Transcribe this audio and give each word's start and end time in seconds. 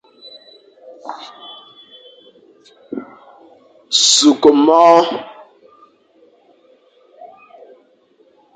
Sukh 4.09 4.45
môr. 4.65 5.03